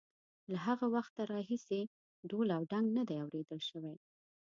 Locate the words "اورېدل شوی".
3.23-3.95